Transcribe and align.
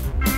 Peace. 0.00 0.29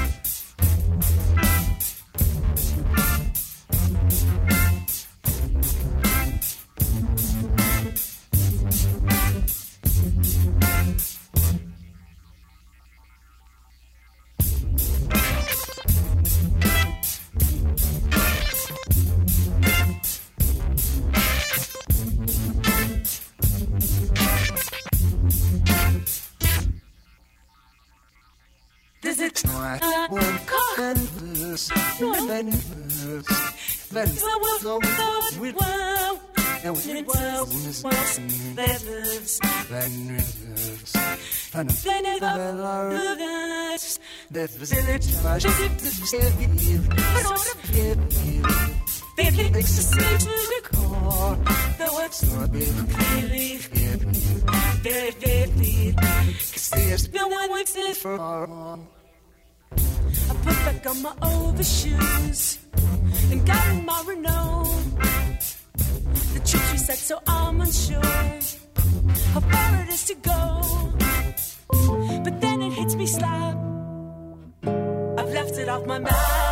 That's 34.02 34.20
so 34.62 34.80
sweet. 35.30 35.54
And 36.64 36.74
we 36.74 37.02
was 37.02 37.82
that 37.82 38.82
lives, 38.86 39.38
that 39.68 39.90
lives, 39.92 40.92
and 41.54 41.70
then 41.70 42.06
it 42.06 42.22
was 42.22 43.98
that 44.30 44.50
was 44.58 44.72
in 44.72 44.88
it. 44.88 45.24
I 45.24 45.38
just 45.38 45.58
did 45.58 45.78
this 45.78 46.12
heavy, 46.12 46.46
sort 47.22 47.46
of 47.54 47.60
heavy. 47.70 48.42
It 49.18 49.52
makes 49.52 49.78
us 49.78 49.90
to 49.90 49.98
the 51.78 51.88
words 51.94 52.22
of 52.22 52.52
the 52.52 52.58
belief. 53.20 53.68
Very, 54.82 55.10
very, 55.12 55.92
because 55.92 56.70
there's 56.70 57.12
no 57.12 57.28
one 57.28 57.48
who 57.50 57.56
exists 57.60 58.02
for 58.02 58.18
all 58.18 58.80
put 60.42 60.56
back 60.66 60.86
on 60.86 61.02
my 61.02 61.14
overshoes 61.22 62.58
and 63.30 63.46
got 63.46 63.68
in 63.68 63.84
my 63.84 64.02
Renault. 64.06 64.74
The 66.34 66.40
tree 66.44 66.78
said, 66.78 66.98
so 66.98 67.20
I'm 67.26 67.60
unsure 67.60 68.02
how 69.32 69.40
far 69.40 69.82
it 69.82 69.88
is 69.88 70.04
to 70.06 70.14
go. 70.14 70.60
But 72.24 72.40
then 72.40 72.62
it 72.62 72.72
hits 72.72 72.94
me 72.94 73.06
slap. 73.06 73.56
I've 75.18 75.32
left 75.38 75.58
it 75.58 75.68
off 75.68 75.86
my 75.86 75.98
map. 75.98 76.51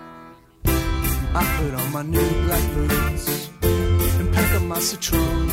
I 1.33 1.43
put 1.57 1.73
on 1.73 1.91
my 1.93 2.03
new 2.03 2.29
black 2.45 2.73
boots 2.73 3.49
and 3.61 4.33
pack 4.33 4.53
up 4.55 4.63
my 4.63 4.79
citron. 4.79 5.49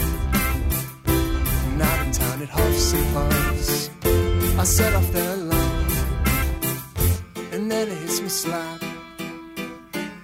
And 1.06 1.83
out 1.83 2.06
in 2.06 2.12
town 2.12 2.43
it 2.43 2.49
huffs 2.49 2.93
and 2.94 3.15
puffs. 3.15 3.91
I 4.59 4.65
set 4.65 4.93
off 4.94 5.12
there 5.12 5.34
alone, 5.34 5.87
and 7.53 7.71
then 7.71 7.88
it 7.88 7.99
hits 7.99 8.21
me 8.21 8.28
slap. 8.28 8.83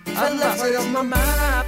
I 0.06 0.32
left 0.34 0.64
it 0.64 0.76
on 0.76 0.90
my 0.90 1.02
map. 1.02 1.66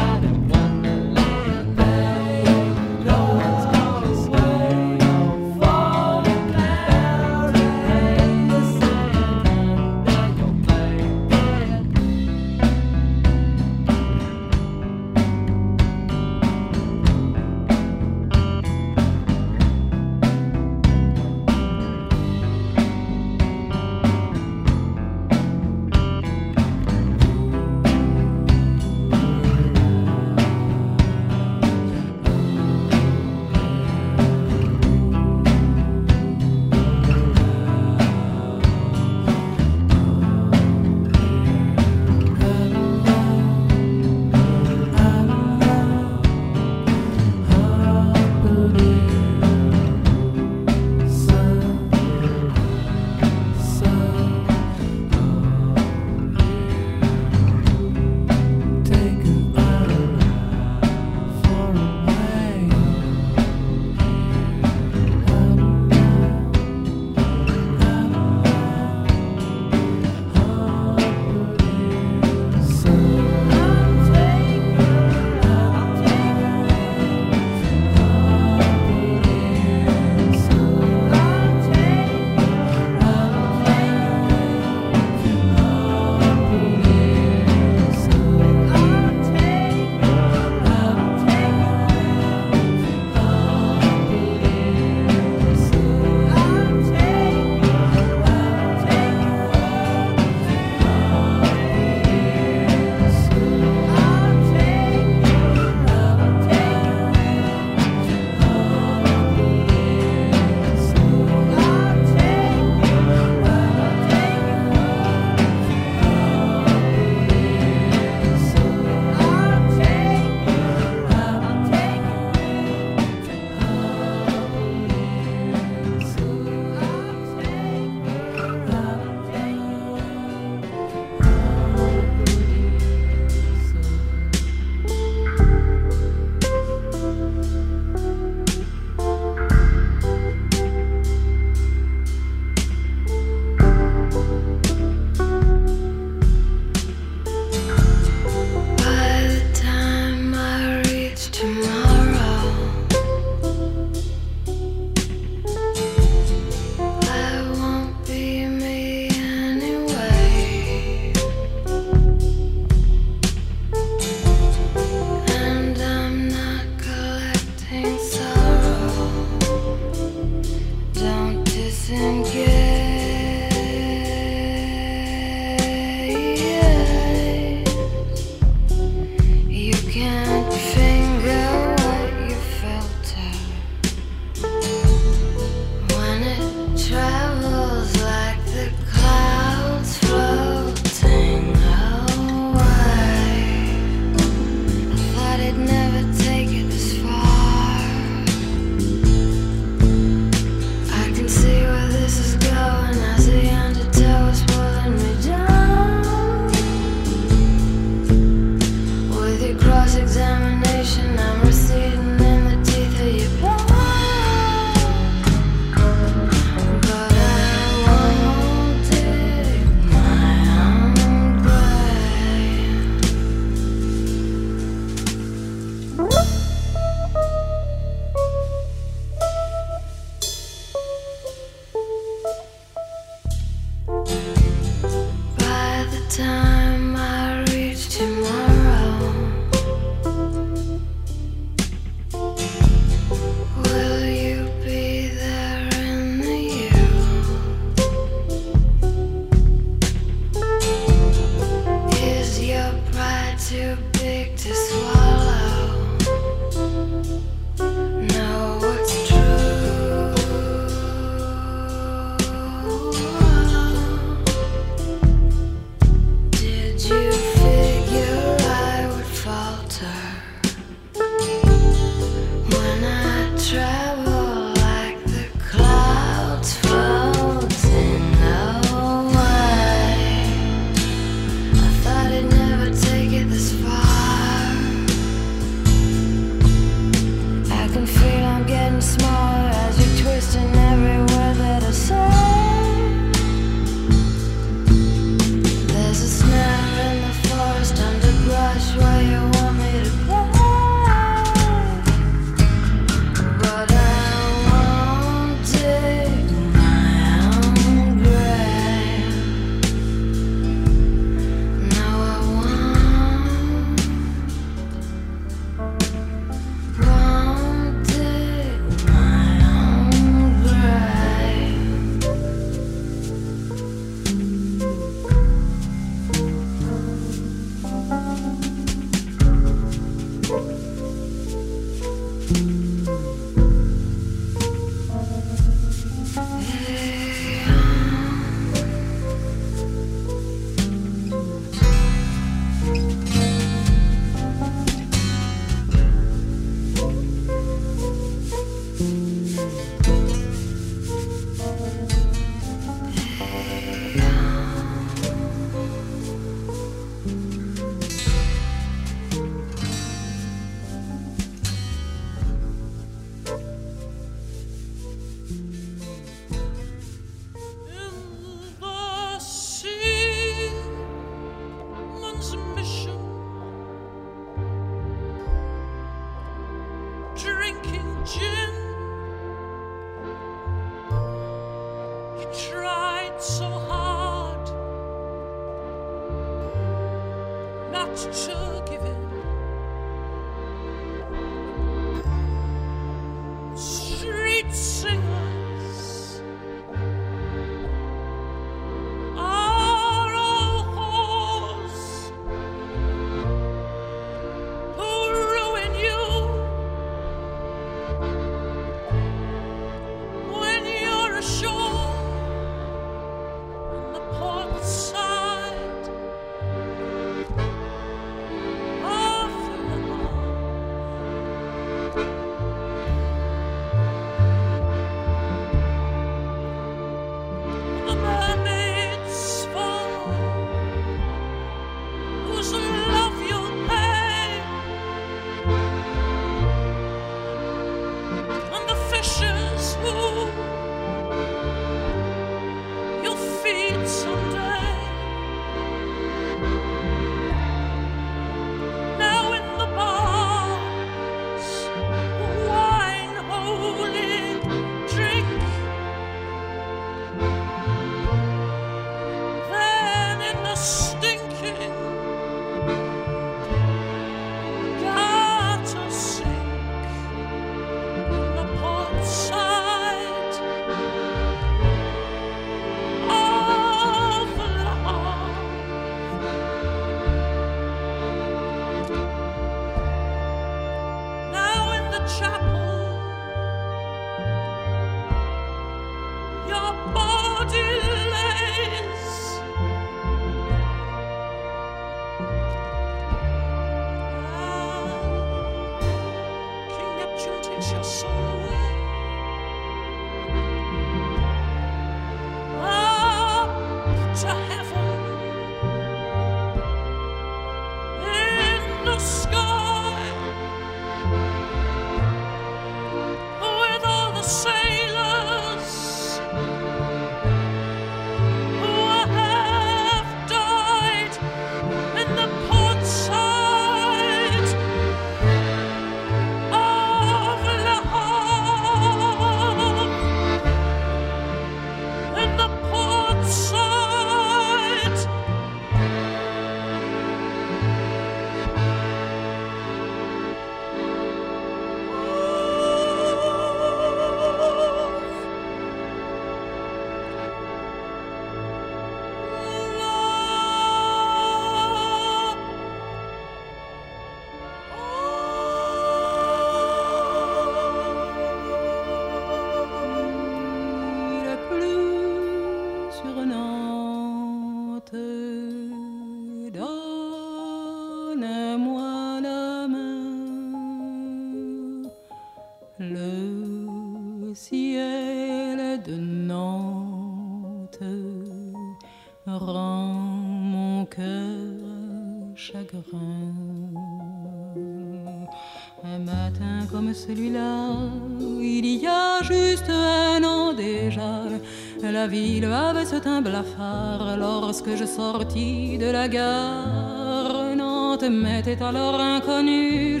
Lorsque 594.18 594.76
je 594.76 594.84
sortis 594.84 595.78
de 595.78 595.90
la 595.90 596.08
gare. 596.08 597.54
Nantes 597.56 598.02
m'était 598.02 598.60
alors 598.62 599.00
inconnue, 599.00 600.00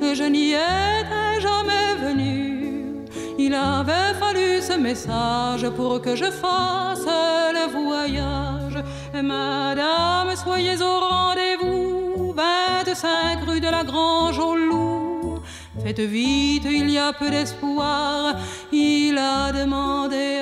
je 0.00 0.24
n'y 0.24 0.52
étais 0.52 1.40
jamais 1.40 1.94
venu. 2.06 3.04
Il 3.38 3.52
avait 3.52 4.14
fallu 4.18 4.62
ce 4.62 4.78
message 4.78 5.68
pour 5.70 6.00
que 6.00 6.16
je 6.16 6.30
fasse 6.30 7.06
le 7.52 7.70
voyage. 7.70 8.82
Madame, 9.22 10.34
soyez 10.36 10.80
au 10.80 11.00
rendez-vous, 11.00 12.32
25 12.32 13.44
rue 13.46 13.60
de 13.60 13.68
la 13.68 13.84
Grange 13.84 14.38
au 14.38 14.54
Loup. 14.56 15.38
Faites 15.82 16.00
vite, 16.00 16.64
il 16.64 16.90
y 16.90 16.98
a 16.98 17.12
peu 17.12 17.28
d'espoir. 17.30 18.36
Il 18.72 19.18
a 19.18 19.52
demandé 19.52 20.33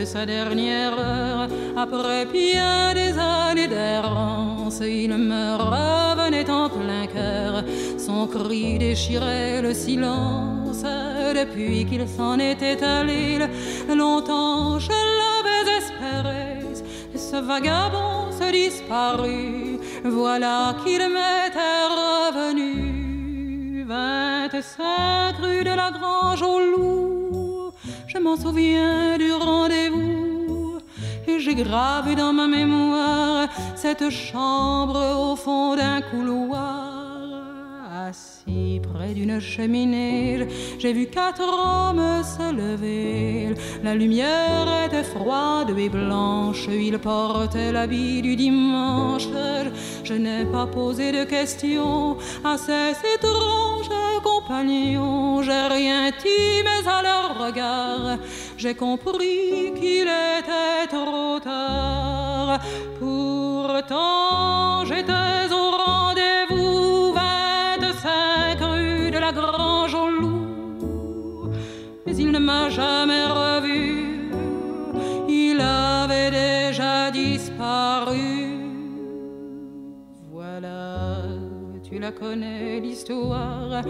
de 0.00 0.04
sa 0.06 0.24
dernière 0.24 0.94
heure. 0.98 1.48
Après 1.76 2.24
bien 2.24 2.94
des 2.94 3.12
années 3.18 3.68
d'errance, 3.68 4.80
il 4.80 5.12
me 5.32 5.56
revenait 5.56 6.48
en 6.50 6.68
plein 6.70 7.06
cœur. 7.06 7.62
Son 7.98 8.26
cri 8.26 8.78
déchirait 8.78 9.60
le 9.60 9.74
silence. 9.74 10.84
Depuis 11.40 11.84
qu'il 11.84 12.06
s'en 12.08 12.38
était 12.38 12.82
allé, 12.82 13.38
longtemps 13.94 14.78
je 14.78 14.98
l'avais 15.18 15.64
espéré. 15.80 16.46
Ce 17.14 17.36
vagabond 17.36 18.32
se 18.38 18.50
disparut, 18.50 19.78
voilà 20.04 20.74
qu'il 20.82 21.02
m'était 21.16 21.84
revenu. 22.00 23.84
25 23.86 25.36
rue 25.42 25.64
de 25.64 25.74
la 25.82 25.90
Grange 25.90 26.42
au 26.42 26.58
Loup, 26.70 27.19
je 28.12 28.18
m'en 28.18 28.36
souviens 28.36 29.18
du 29.18 29.32
rendez-vous. 29.32 30.78
Et 31.28 31.38
j'ai 31.38 31.54
gravé 31.54 32.16
dans 32.16 32.32
ma 32.32 32.48
mémoire 32.48 33.48
cette 33.76 34.10
chambre 34.10 35.00
au 35.26 35.36
fond 35.36 35.76
d'un 35.76 36.00
couloir. 36.00 36.89
Près 38.94 39.14
d'une 39.14 39.40
cheminée, 39.40 40.46
j'ai 40.78 40.92
vu 40.92 41.06
quatre 41.06 41.42
hommes 41.42 42.22
se 42.22 42.52
lever. 42.52 43.54
La 43.82 43.94
lumière 43.94 44.66
était 44.86 45.04
froide 45.04 45.72
et 45.78 45.88
blanche, 45.88 46.66
ils 46.68 46.98
portaient 46.98 47.72
l'habit 47.72 48.20
du 48.22 48.36
dimanche. 48.36 49.28
Je 50.04 50.14
n'ai 50.14 50.44
pas 50.44 50.66
posé 50.66 51.12
de 51.12 51.24
questions 51.24 52.16
à 52.44 52.56
ces 52.58 52.92
étranges 53.14 53.88
compagnons. 54.22 55.42
J'ai 55.42 55.66
rien 55.68 56.10
dit, 56.10 56.62
mais 56.64 56.88
à 56.88 57.02
leur 57.02 57.46
regard, 57.46 58.18
j'ai 58.56 58.74
compris 58.74 59.72
qu'il 59.78 60.08
était 60.08 60.86
trop 60.88 61.38
tard. 61.40 62.60
Pourtant, 62.98 64.84
j'étais 64.84 65.52
au 65.52 65.70
rendez-vous 65.70 66.39
m'a 72.50 72.68
jamais 72.68 73.26
revu, 73.42 73.82
il 75.28 75.58
avait 75.60 76.32
déjà 76.42 76.96
disparu. 77.22 78.28
Voilà, 80.32 80.82
tu 81.86 81.94
la 82.04 82.12
connais 82.22 82.80
l'histoire. 82.84 83.82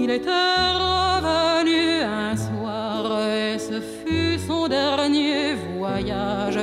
Il 0.00 0.10
était 0.18 0.66
revenu 0.86 1.82
un 2.26 2.36
soir 2.46 3.00
et 3.42 3.58
ce 3.68 3.78
fut 3.98 4.38
son 4.48 4.64
dernier 4.68 5.54
voyage. 5.76 6.60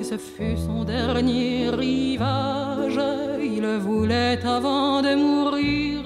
Et 0.00 0.04
ce 0.10 0.18
fut 0.34 0.58
son 0.68 0.80
dernier 0.84 1.70
rivage. 1.84 3.00
Il 3.56 3.66
voulait 3.86 4.38
avant 4.58 5.00
de 5.06 5.12
mourir 5.24 6.02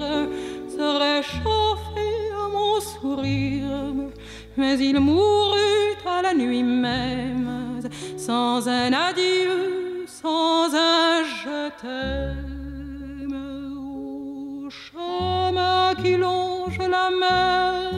se 0.75 0.87
réchauffer 1.05 2.15
à 2.43 2.45
mon 2.55 2.75
sourire. 2.91 3.79
Mais 4.59 4.77
il 4.77 4.99
mourut 4.99 6.03
à 6.05 6.21
la 6.21 6.33
nuit 6.33 6.63
même, 6.63 7.79
sans 8.17 8.67
un 8.67 8.91
adieu, 8.91 10.05
sans 10.05 10.65
un 10.75 11.23
je 11.23 11.59
t'aime. 11.81 13.37
Au 14.65 14.69
chemin 14.69 15.93
qui 16.01 16.17
longe 16.17 16.77
la 16.77 17.09
mer, 17.23 17.93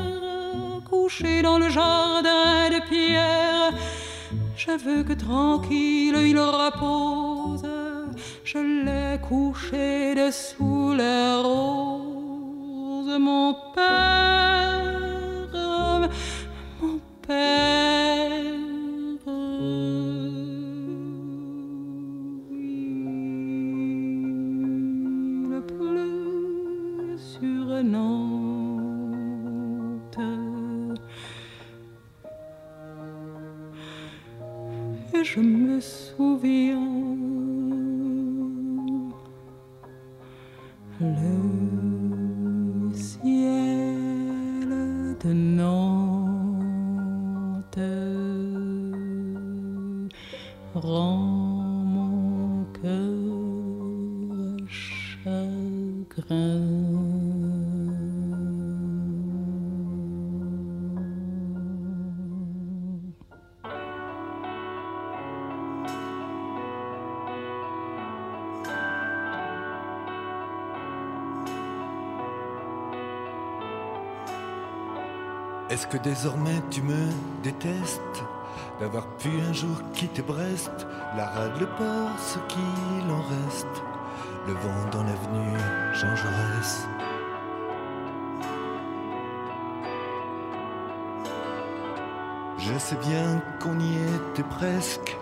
couché 0.88 1.41
dans 1.41 1.58
le 1.58 1.69
jardin 1.69 2.69
de 2.76 2.80
pierre, 2.88 3.74
je 4.56 4.74
veux 4.86 5.04
que 5.04 5.13
tranquille 5.13 6.17
il 6.32 6.39
repose. 6.39 7.67
Je 8.43 8.60
l'ai 8.86 9.19
couché 9.28 10.13
dessous 10.13 10.93
les 10.93 11.34
roses, 11.41 13.17
mon 13.19 13.56
père, 13.74 14.40
que 75.91 75.97
désormais 75.97 76.62
tu 76.69 76.82
me 76.82 77.10
détestes 77.43 78.23
D'avoir 78.80 79.06
pu 79.17 79.30
un 79.47 79.54
jour 79.54 79.77
quitter 79.93 80.23
Brest, 80.23 80.71
la 81.15 81.25
rade, 81.25 81.60
le 81.60 81.67
ce 82.17 82.39
qu'il 82.47 83.12
en 83.12 83.21
reste, 83.21 83.84
le 84.47 84.54
vent 84.54 84.89
dans 84.91 85.04
l'avenue 85.04 85.58
Jean 85.93 86.15
Jaurès. 86.15 86.88
Je 92.58 92.80
sais 92.80 92.95
bien 93.08 93.41
qu'on 93.60 93.80
y 93.80 93.93
était 93.93 94.49
presque, 94.49 95.15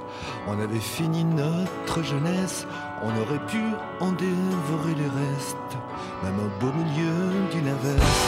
on 0.47 0.58
avait 0.60 0.79
fini 0.79 1.25
notre 1.25 2.01
jeunesse, 2.01 2.65
on 3.03 3.10
aurait 3.10 3.45
pu 3.47 3.62
en 3.99 4.13
dévorer 4.13 4.95
les 4.95 5.10
restes, 5.10 5.77
même 6.23 6.39
au 6.39 6.49
beau 6.60 6.71
milieu 6.73 7.13
d'une 7.51 7.67
averse. 7.67 8.19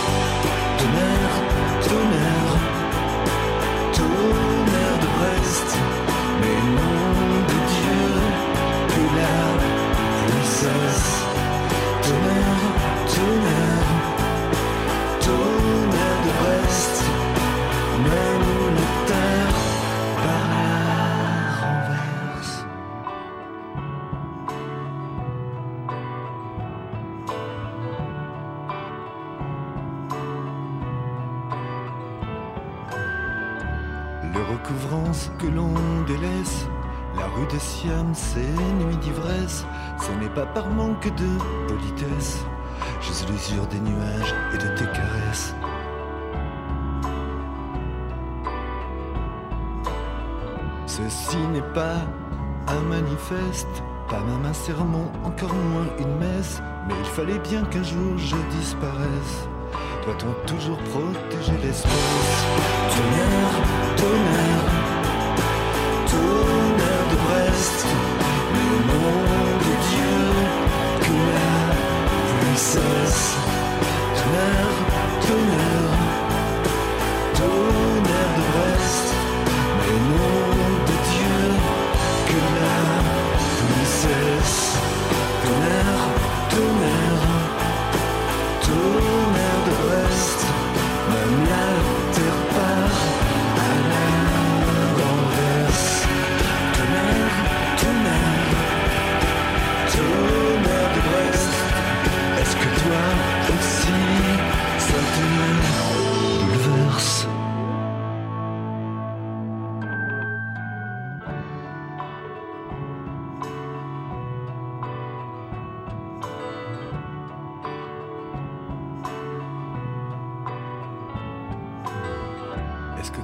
Tonnerre, 0.77 1.35
tonnerre, 1.87 2.80
bien 57.51 57.63
qu'un 57.65 57.83
jour 57.83 58.17
je 58.17 58.37
disparaisse. 58.57 59.49
Doit-on 60.05 60.33
toujours 60.47 60.77
protéger 60.77 61.51
Tonnerre, 61.59 62.47
tonnerre, 62.89 63.61
tonnerre 63.97 64.50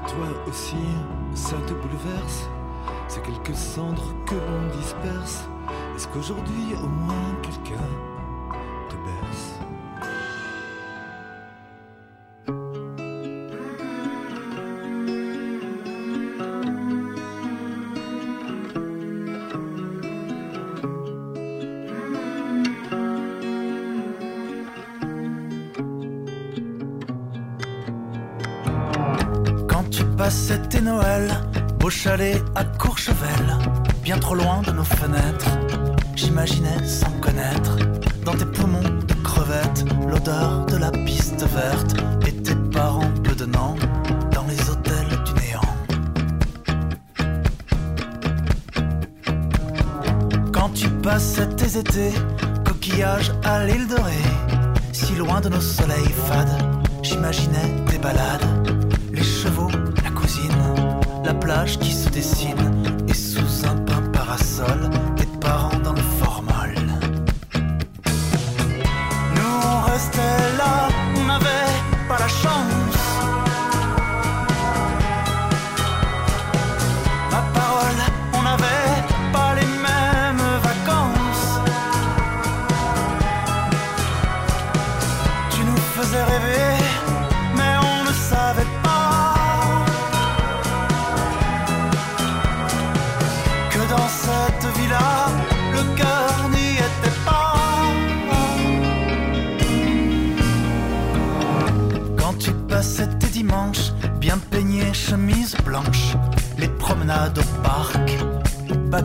toi 0.08 0.28
aussi, 0.48 0.76
ça 1.34 1.58
te 1.68 1.74
bouleverse. 1.74 2.50
C'est 3.08 3.22
quelques 3.22 3.56
cendres 3.56 4.14
que 4.26 4.36
l'on 4.36 4.78
disperse. 4.78 5.48
Est-ce 5.96 6.08
qu'aujourd'hui, 6.08 6.76
au 6.84 6.88
moins, 6.88 7.36
quelqu'un 7.42 7.84
chalet 32.08 32.42
à 32.56 32.64
Courchevel, 32.64 33.48
bien 34.02 34.18
trop 34.18 34.34
loin 34.34 34.62
de 34.62 34.72
nos 34.72 34.86
fenêtres, 34.86 35.52
j'imaginais 36.16 36.82
sans 36.86 37.12
connaître, 37.20 37.76
dans 38.24 38.32
tes 38.32 38.46
poumons 38.46 38.92
de 39.06 39.14
crevettes, 39.26 39.84
l'odeur 40.10 40.66
de 40.68 40.78
la 40.78 40.90
piste 40.90 41.44
verte 41.44 41.96
et 42.26 42.32
tes 42.32 42.56
parents 42.72 43.12
bedonnant 43.26 43.76
dans 44.32 44.46
les 44.48 44.70
hôtels 44.70 45.22
du 45.26 45.34
néant. 45.42 45.74
Quand 50.54 50.70
tu 50.70 50.90
passais 50.90 51.50
tes 51.58 51.78
étés, 51.78 52.14
coquillages 52.64 53.34
à 53.44 53.66
l'île 53.66 53.88
de 53.88 53.98
si 54.94 55.14
loin 55.16 55.42
de 55.42 55.50
nos 55.50 55.62
soleils 55.62 56.16
fades, 56.26 56.58
j'imaginais 57.04 57.70
tes 57.90 57.98
balades, 57.98 58.67
plage 61.58 61.80
qui 61.80 61.92
se 61.92 62.10
dessine, 62.10 62.77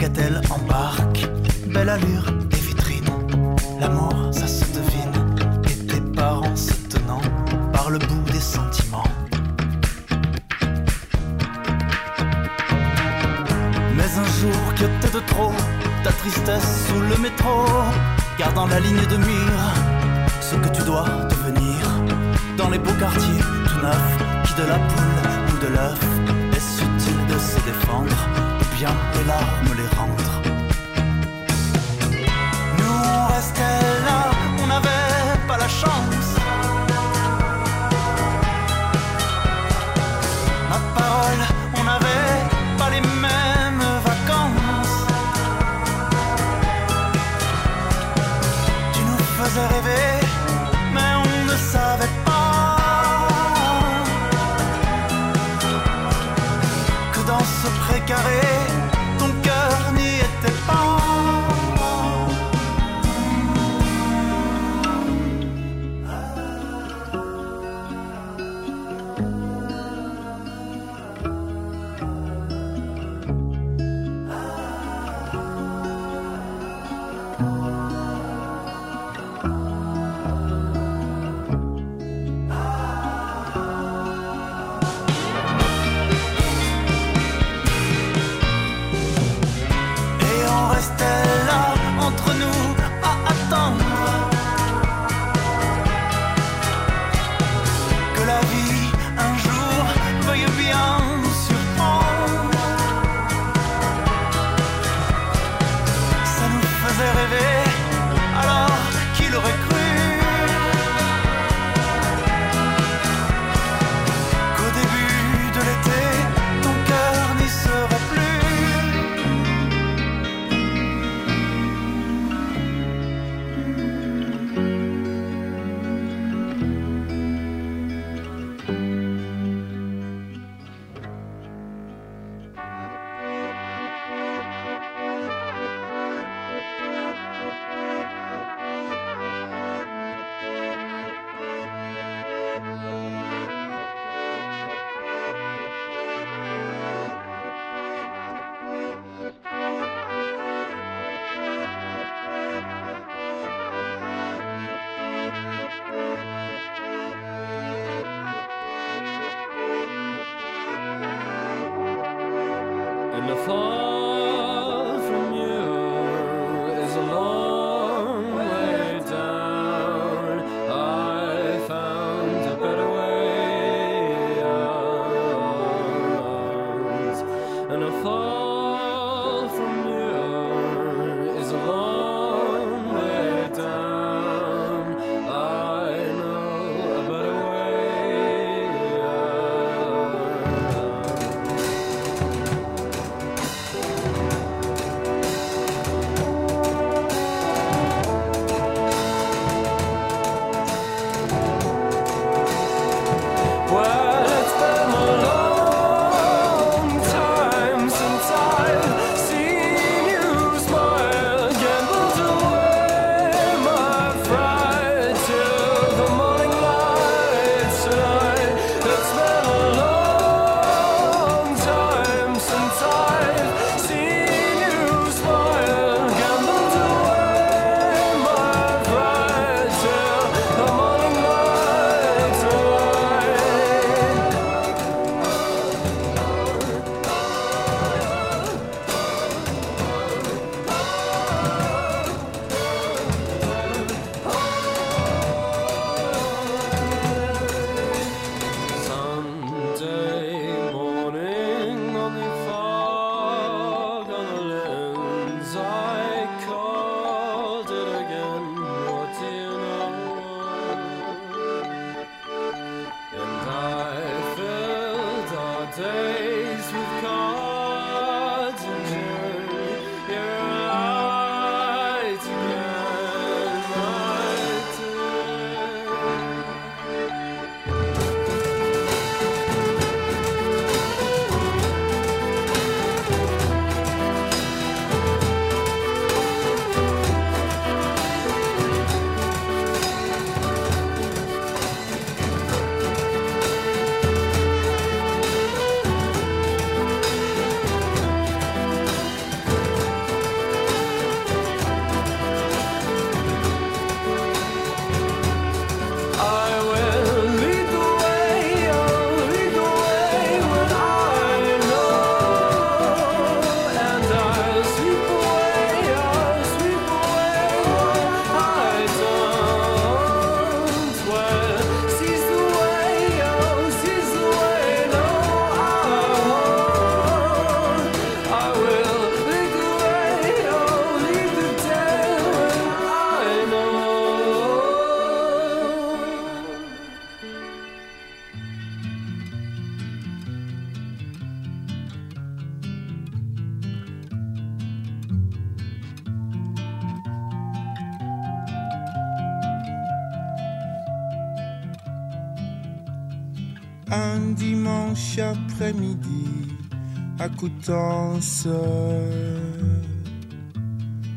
bagatelle 0.03 0.41
en 0.51 0.59
barque, 0.67 1.29
belle 1.69 1.89
allure 1.89 2.33
des 2.51 2.57
vitrines, 2.57 3.05
l'amour 3.81 4.31
ça 4.33 4.49
se 4.49 4.65
devine, 4.75 5.37
et 5.71 5.87
tes 5.87 6.01
parents 6.01 6.57
se 6.57 6.73
tenant 6.89 7.21
par 7.73 7.89
le 7.89 7.99
bout 7.99 8.33
des 8.33 8.41
sentiments. 8.41 9.05
Mais 13.97 14.11
un 14.23 14.29
jour 14.41 14.75
que 14.75 14.87
t'es 15.01 15.13
de 15.13 15.25
trop, 15.27 15.53
ta 16.03 16.11
tristesse 16.11 16.89
sous 16.89 17.01
le 17.01 17.17
métro, 17.23 17.67
gardant 18.39 18.67
la 18.67 18.81
ligne 18.81 19.07
de 19.07 19.17
mire, 19.17 19.63
ce 20.41 20.57
que 20.57 20.69
tu 20.77 20.83
dois 20.83 21.07
devenir, 21.31 21.79
dans 22.57 22.71
les 22.71 22.79
beaux 22.79 22.99
quartiers 22.99 23.45
tout 23.69 23.87
neufs, 23.87 24.19
qui 24.47 24.55
de 24.61 24.67
la 24.69 24.79
poule 24.79 25.12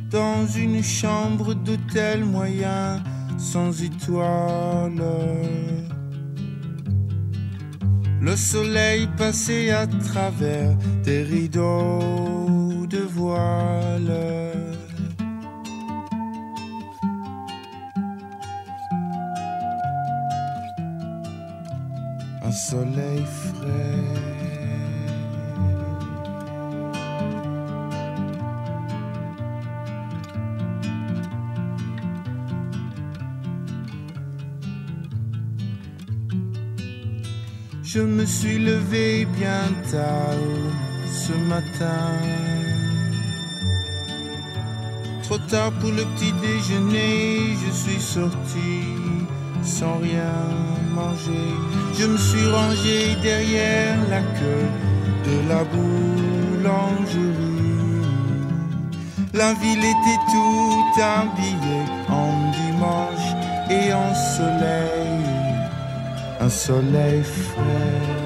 Dans 0.09 0.47
une 0.47 0.83
chambre 0.83 1.53
d'hôtel 1.53 2.25
moyen 2.25 3.03
sans 3.37 3.83
étoiles. 3.83 5.03
Le 8.21 8.35
soleil 8.35 9.07
passait 9.17 9.69
à 9.69 9.85
travers 9.85 10.75
des 11.03 11.21
rideaux 11.21 12.87
de 12.89 12.97
voile. 12.97 14.11
Un 22.41 22.51
soleil 22.51 23.23
frais. 23.25 24.34
Me 38.25 38.29
suis 38.29 38.57
levé 38.57 39.25
bien 39.37 39.65
tard 39.91 40.41
ce 41.05 41.33
matin. 41.51 42.09
Trop 45.21 45.37
tard 45.37 45.71
pour 45.79 45.91
le 45.91 46.03
petit 46.13 46.33
déjeuner, 46.41 47.55
je 47.63 47.71
suis 47.83 48.01
sorti 48.01 48.73
sans 49.61 49.97
rien 49.99 50.37
manger. 50.95 51.51
Je 51.99 52.05
me 52.07 52.17
suis 52.17 52.47
rangé 52.47 53.15
derrière 53.21 53.97
la 54.09 54.21
queue 54.37 54.69
de 55.27 55.35
la 55.49 55.61
boulangerie. 55.73 57.25
La 59.35 59.53
ville 59.61 59.85
était 59.93 60.23
tout 60.33 60.83
habillée 61.17 61.85
en 62.09 62.31
dimanche 62.59 63.29
et 63.69 63.93
en 63.93 64.11
soleil 64.15 65.24
un 66.45 66.49
soleil 66.49 67.23
frais. 67.23 68.24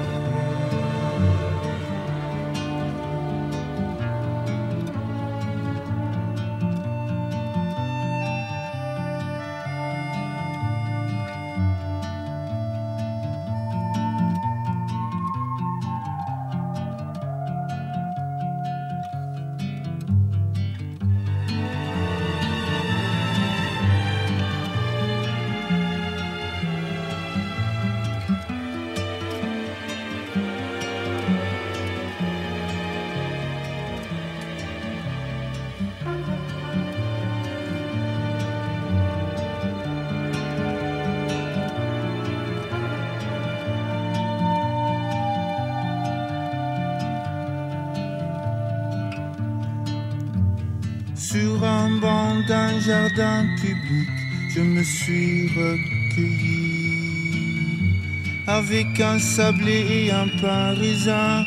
Avec 58.46 59.00
un 59.00 59.18
sablé 59.18 59.86
et 59.90 60.10
un 60.10 60.28
pain 60.40 60.74
raisin 60.74 61.44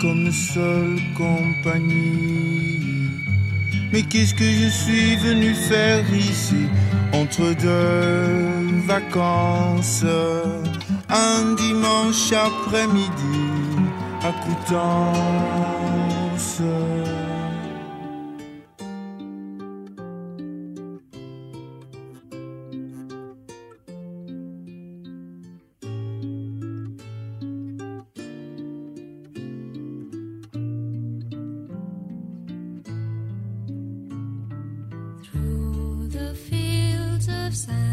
comme 0.00 0.30
seule 0.32 0.98
compagnie. 1.14 2.80
Mais 3.92 4.02
qu'est-ce 4.02 4.34
que 4.34 4.44
je 4.44 4.68
suis 4.68 5.16
venu 5.16 5.54
faire 5.54 6.04
ici 6.14 6.66
entre 7.12 7.54
deux 7.60 8.86
vacances? 8.86 10.04
Un 11.08 11.54
dimanche 11.54 12.32
après-midi 12.32 13.42
à 14.22 14.32
Coutances. 14.42 15.65
sand. 37.56 37.85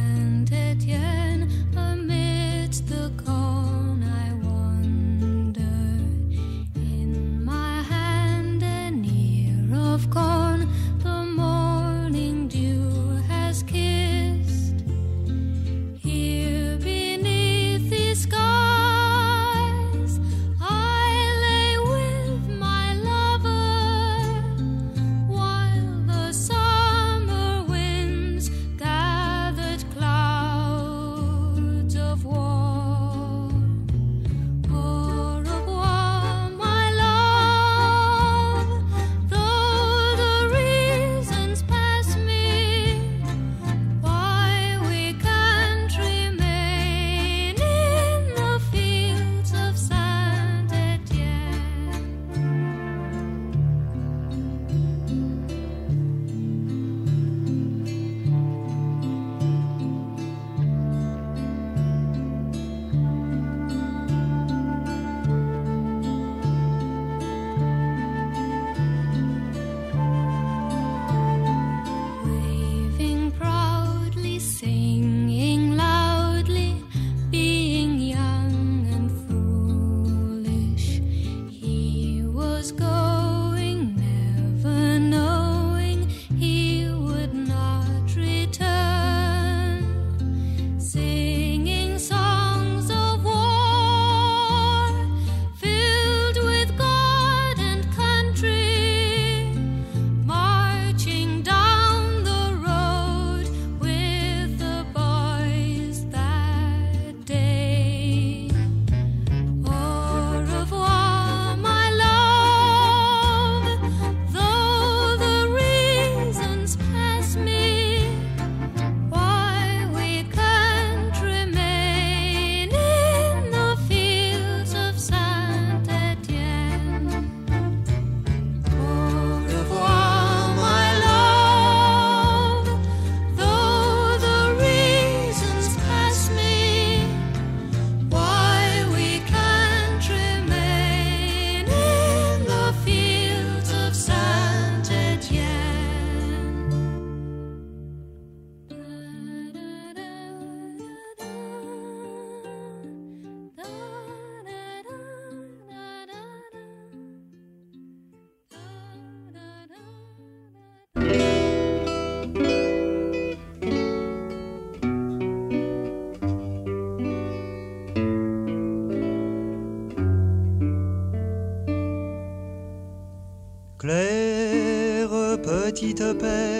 Petite 176.03 176.17
perle 176.19 176.52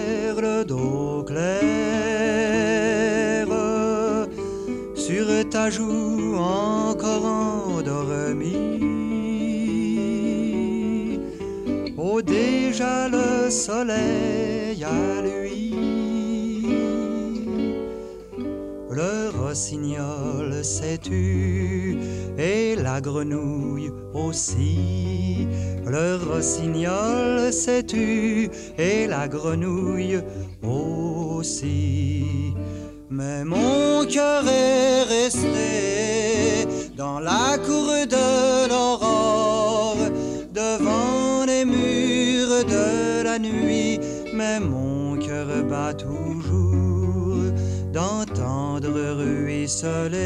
et 27.91 29.07
la 29.07 29.27
grenouille 29.27 30.21
aussi. 30.61 32.53
Mais 33.09 33.43
mon 33.43 34.05
cœur 34.05 34.43
est 34.47 35.03
resté 35.03 36.67
dans 36.97 37.19
la 37.19 37.57
cour 37.57 37.87
de 38.09 38.69
l'aurore, 38.69 39.97
devant 40.53 41.45
les 41.45 41.65
murs 41.65 42.63
de 42.65 43.23
la 43.23 43.37
nuit. 43.37 43.99
Mais 44.33 44.59
mon 44.59 45.17
cœur 45.17 45.47
bat 45.69 45.93
toujours 45.93 47.51
d'entendre 47.91 48.99
ruisseler. 49.21 50.23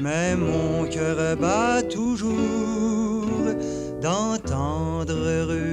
Mais 0.00 0.36
mon 0.36 0.86
cœur 0.86 1.36
bat 1.36 1.82
toujours 1.82 2.36
d'entendre 4.02 5.46
ruisseler. 5.46 5.69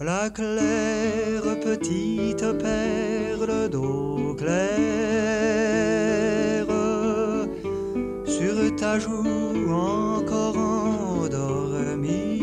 La 0.00 0.30
claire 0.30 1.58
petite 1.60 2.46
perle 2.58 3.68
d'eau 3.70 4.36
claire. 4.38 5.04
Ta 8.76 8.98
joue 8.98 9.70
encore 9.70 10.56
endormie. 10.56 12.40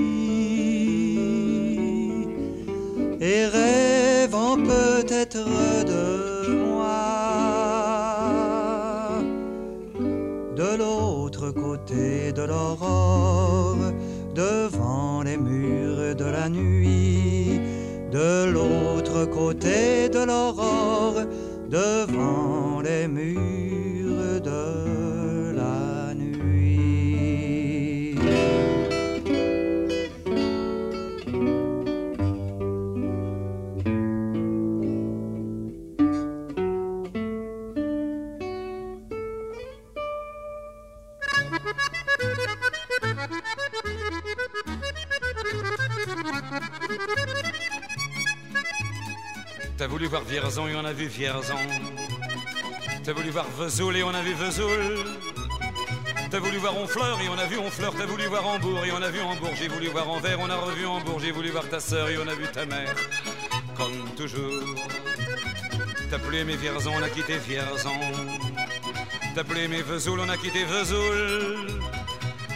Et 3.19 3.45
rêvant 3.45 4.55
peut-être 4.55 5.80
côté 11.91 12.31
de 12.31 12.43
l'aurore, 12.43 13.77
devant 14.33 15.23
les 15.23 15.37
murs 15.37 16.15
de 16.15 16.25
la 16.25 16.49
nuit, 16.49 17.59
de 18.11 18.51
l'autre 18.51 19.25
côté 19.25 20.09
de 20.09 20.19
l'aurore, 20.19 21.21
devant 21.69 22.81
les 22.81 23.07
murs 23.07 23.70
T'as 49.82 49.88
voulu 49.88 50.05
voir 50.05 50.23
Vierzon 50.23 50.67
et 50.67 50.75
on 50.75 50.86
a 50.86 50.93
vu 50.93 51.07
Vierzon. 51.07 51.55
T'as 53.03 53.13
voulu 53.13 53.32
voir 53.32 53.47
Vesoul 53.57 53.97
et 53.97 54.03
on 54.03 54.13
a 54.13 54.21
vu 54.21 54.36
Vesoul. 54.36 55.07
T'as 56.29 56.38
voulu 56.38 56.57
voir 56.57 56.77
Honfleur 56.77 57.19
et 57.19 57.27
on 57.29 57.39
a 57.39 57.47
vu 57.47 57.57
Honfleur. 57.57 57.91
T'as 57.97 58.05
voulu 58.05 58.27
voir 58.27 58.45
Hambourg 58.45 58.86
et 58.86 58.91
on 58.91 59.01
a 59.01 59.09
vu 59.09 59.19
Hambourg. 59.21 59.53
J'ai 59.57 59.69
voulu 59.69 59.88
voir 59.88 60.07
Anvers, 60.07 60.39
on 60.39 60.51
a 60.51 60.55
revu 60.55 60.86
Hambourg. 60.86 61.19
J'ai 61.19 61.32
voulu 61.32 61.49
voir 61.49 61.67
ta 61.67 61.79
sœur 61.79 62.09
et 62.09 62.17
on 62.19 62.27
a 62.27 62.36
vu 62.36 62.45
ta 62.53 62.67
mère. 62.67 62.93
Comme 63.75 64.07
toujours. 64.15 64.75
T'as 66.11 66.19
plus 66.19 66.38
aimé 66.38 66.57
Vierzon, 66.57 66.91
on 66.95 67.01
a 67.01 67.09
quitté 67.09 67.39
Vierzon. 67.39 67.89
T'as 69.34 69.43
plus 69.43 69.61
aimé 69.61 69.82
Vesoul, 69.82 70.19
on 70.19 70.29
a 70.29 70.38
quitté 70.38 70.63
Vesoul. 70.63 71.80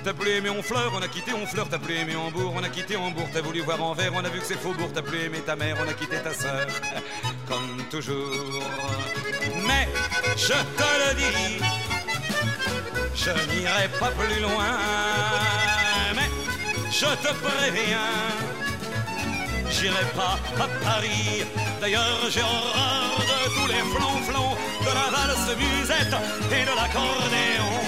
T'as 0.06 0.14
plus 0.14 0.34
aimé 0.34 0.52
Honfleur, 0.52 0.92
on 0.96 1.02
a 1.02 1.08
quitté 1.08 1.34
Honfleur. 1.34 1.68
T'as 1.68 1.80
plus 1.80 1.96
aimé 1.96 2.16
Hambourg, 2.16 2.54
on 2.56 2.64
a 2.64 2.70
quitté 2.70 2.96
Hambourg. 2.96 3.28
T'as 3.34 3.42
voulu 3.42 3.62
voir 3.62 3.82
Anvers, 3.82 4.12
on 4.14 4.24
a 4.24 4.30
vu 4.30 4.40
que 4.40 4.46
c'est 4.46 4.60
Faubourg. 4.60 4.92
T'as 4.94 5.02
plus 5.02 5.20
aimé 5.20 5.40
ta 5.44 5.56
mère, 5.56 5.78
on 5.84 5.90
a 5.90 5.94
quitté 5.94 6.18
ta 6.18 6.32
sœur. 6.32 6.68
Comme 7.50 7.84
toujours. 7.90 8.62
Mais 9.66 9.90
je 10.38 10.54
te 10.54 10.90
le 11.02 11.16
dis, 11.16 11.60
je 13.16 13.32
n'irai 13.50 13.88
pas 14.00 14.12
plus 14.12 14.42
loin. 14.42 14.78
Mais 16.14 16.30
je 16.92 17.06
te 17.06 17.34
préviens, 17.34 18.14
j'irai 19.72 20.06
pas 20.16 20.38
à 20.64 20.68
Paris. 20.86 21.46
D'ailleurs, 21.82 22.30
j'ai 22.30 22.44
horreur 22.44 23.18
de 23.22 23.56
tous 23.56 23.68
les 23.70 23.82
flonflons, 23.96 24.56
de 24.82 24.94
la 24.94 25.10
valse 25.18 25.58
musette 25.58 26.16
et 26.52 26.62
de 26.62 26.76
l'accordéon. 26.76 27.85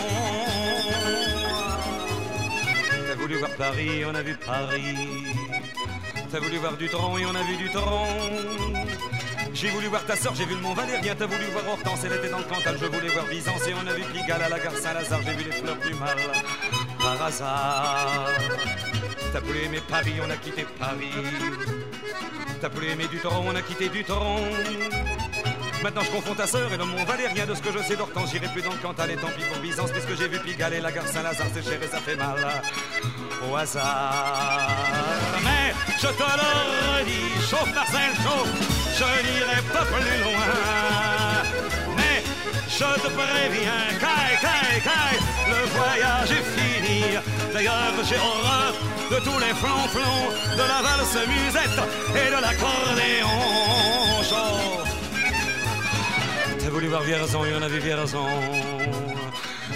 Voulu 3.38 3.46
voir 3.46 3.58
Paris, 3.58 4.06
on 4.06 4.16
a 4.16 4.22
vu 4.22 4.36
Paris. 4.36 4.96
T'as 6.32 6.40
voulu 6.40 6.58
voir 6.58 6.78
du 6.78 6.90
tronc 6.90 7.18
et 7.18 7.26
on 7.26 7.36
a 7.36 7.44
vu 7.44 7.58
du 7.58 7.70
tronc. 7.70 8.08
J'ai 9.54 9.70
voulu 9.70 9.88
voir 9.88 10.06
ta 10.06 10.16
sœur, 10.16 10.34
j'ai 10.36 10.46
vu 10.46 10.56
le 10.56 10.62
Mont 10.62 10.74
Valérien. 10.74 11.16
T'as 11.16 11.26
voulu 11.26 11.46
voir 11.46 11.68
Hortense, 11.70 12.04
elle 12.06 12.14
était 12.14 12.30
dans 12.30 12.40
le 12.40 12.44
Cantal. 12.44 12.78
Je 12.80 12.86
voulais 12.86 13.10
voir 13.10 13.26
Byzance 13.26 13.68
et 13.68 13.74
on 13.74 13.88
a 13.88 13.94
vu 13.94 14.04
Pigalle 14.14 14.42
à 14.42 14.50
la 14.50 14.60
gare 14.60 14.76
Saint-Lazare. 14.76 15.22
J'ai 15.26 15.34
vu 15.34 15.44
les 15.44 15.52
fleurs 15.52 15.78
du 15.78 15.94
mal 15.96 16.18
par 17.00 17.22
hasard. 17.22 18.28
T'as 19.34 19.42
plus 19.42 19.66
aimé 19.66 19.82
Paris, 19.88 20.16
on 20.26 20.30
a 20.30 20.38
quitté 20.38 20.66
Paris. 20.80 21.12
T'as 22.62 22.70
plus 22.70 22.90
aimé 22.90 23.08
du 23.08 23.20
tronc, 23.20 23.44
on 23.48 23.56
a 23.56 23.62
quitté 23.62 23.90
du 23.90 24.04
tronc. 24.04 24.40
Maintenant 25.84 26.02
je 26.02 26.12
confonds 26.12 26.34
ta 26.34 26.48
sœur 26.48 26.72
et 26.74 26.78
le 26.78 26.86
Mont 26.86 27.04
Valérien 27.06 27.46
De 27.46 27.54
ce 27.54 27.62
que 27.62 27.72
je 27.72 27.80
sais 27.80 27.96
d'Hortense, 27.96 28.32
j'irai 28.32 28.48
plus 28.48 28.62
dans 28.62 28.72
le 28.72 28.78
Cantal 28.78 29.12
Et 29.12 29.16
tant 29.16 29.28
pis 29.28 29.44
pour 29.44 29.60
Byzance, 29.62 29.92
puisque 29.92 30.18
j'ai 30.18 30.28
vu 30.28 30.40
Pigalle 30.40 30.74
et 30.74 30.82
la 30.82 30.92
gare 30.92 31.08
Saint-Lazare? 31.08 31.48
C'est 31.54 31.64
cher 31.64 31.82
et 31.82 31.88
ça 31.88 32.00
fait 32.00 32.16
mal. 32.16 32.38
Au 33.50 33.56
hasard. 33.56 34.68
Mais 35.44 35.74
je 36.02 36.08
te 36.08 36.24
le 36.42 36.50
redis, 37.00 37.48
chauffe 37.50 37.74
Marcel, 37.76 38.14
chauffe. 38.24 38.54
Je 38.98 39.04
n'irai 39.26 39.62
pas 39.74 39.86
plus 39.86 40.18
loin. 40.24 40.48
Mais 41.96 42.24
je 42.68 43.02
te 43.02 43.08
préviens, 43.08 43.88
caille, 44.00 44.38
caille, 44.42 44.82
caille. 44.84 45.20
Le 45.48 45.66
voyage 45.78 46.32
est 46.32 46.48
fini. 46.60 47.04
D'ailleurs 47.54 47.94
j'ai 48.10 48.18
horreur 48.18 48.74
de 49.12 49.16
tous 49.24 49.40
les 49.40 49.54
flonflons 49.54 50.30
De 50.54 50.64
la 50.74 50.82
valse 50.82 51.18
musette 51.28 51.80
et 52.12 52.30
de 52.30 52.42
l'accordéon. 52.42 53.38
Chauffe 54.24 54.87
T'as 56.68 56.74
voulu 56.74 56.88
voir 56.88 57.02
Vierzon 57.04 57.46
et 57.46 57.54
on 57.58 57.62
a 57.62 57.70
vu 57.70 57.80
Vierzon. 57.80 58.28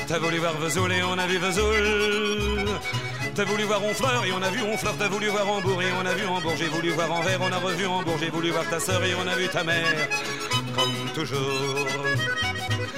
T'as 0.09 0.19
voulu 0.19 0.39
voir 0.39 0.57
Vesoul 0.57 0.91
et 0.91 1.01
on 1.03 1.17
a 1.17 1.25
vu 1.25 1.37
Vesoul. 1.37 2.67
T'as 3.33 3.45
voulu 3.45 3.63
voir 3.63 3.81
Honfleur 3.81 4.25
et 4.25 4.33
on 4.33 4.41
a 4.41 4.49
vu 4.49 4.61
Honfleur. 4.61 4.95
T'as 4.99 5.07
voulu 5.07 5.29
voir 5.29 5.47
Hambourg 5.47 5.81
et 5.81 5.85
on 5.97 6.05
a 6.05 6.13
vu 6.13 6.25
Hambourg. 6.25 6.53
J'ai 6.57 6.67
voulu 6.67 6.89
voir 6.89 7.09
Anvers, 7.09 7.39
on 7.39 7.49
a 7.49 7.59
revu 7.59 7.85
Hambourg. 7.85 8.17
J'ai 8.19 8.29
voulu 8.29 8.49
voir 8.49 8.69
ta 8.69 8.81
sœur 8.81 9.01
et 9.05 9.15
on 9.15 9.25
a 9.25 9.35
vu 9.35 9.47
ta 9.47 9.63
mère. 9.63 10.09
Comme 10.75 11.13
toujours. 11.15 11.87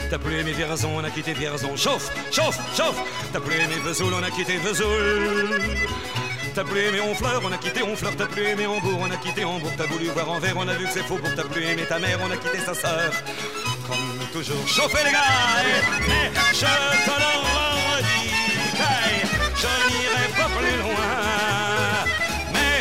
T'as 0.09 0.17
plus 0.17 0.39
aimé 0.39 0.53
Vierzon, 0.53 0.89
on 0.97 1.03
a 1.03 1.11
quitté 1.11 1.33
Vierzon. 1.33 1.77
Chauffe, 1.77 2.09
chauffe, 2.31 2.57
chauffe. 2.75 2.99
T'as 3.31 3.41
plus 3.41 3.57
aimé 3.57 3.75
Vesoul, 3.85 4.11
on 4.11 4.23
a 4.23 4.31
quitté 4.31 4.57
Vesoul. 4.57 5.61
T'as 6.55 6.63
plus 6.63 6.81
aimé 6.81 6.99
Honfleur, 6.99 7.41
on 7.43 7.51
a 7.51 7.57
quitté 7.57 7.81
Honfleur, 7.81 8.13
t'as 8.15 8.27
plus 8.27 8.43
aimé 8.43 8.67
Hambourg, 8.67 8.99
on 9.01 9.11
a 9.11 9.17
quitté 9.17 9.43
Hambourg, 9.43 9.71
t'as 9.75 9.87
voulu 9.87 10.05
voir 10.09 10.29
Anvers, 10.29 10.55
on 10.55 10.67
a 10.67 10.73
vu 10.73 10.85
que 10.85 10.91
c'est 10.91 11.03
faux 11.03 11.17
pour 11.17 11.33
t'as 11.33 11.45
plus 11.45 11.63
aimé 11.63 11.83
ta 11.89 11.97
mère, 11.97 12.19
on 12.23 12.29
a 12.29 12.37
quitté 12.37 12.59
sa 12.59 12.75
sœur. 12.75 13.11
Toujours, 14.33 14.67
chauffez 14.67 15.03
les 15.05 15.11
gars, 15.11 15.19
eh, 15.61 16.07
mais 16.07 16.31
je 16.53 16.65
te 17.05 17.15
le 17.23 17.33
redis, 17.53 18.33
hey, 18.81 19.21
je 19.61 19.71
n'irai 19.87 20.27
pas 20.35 20.49
plus 20.57 20.77
loin, 20.81 21.13
mais 22.51 22.75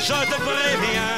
je 0.00 0.18
te 0.30 0.36
préviens, 0.48 1.16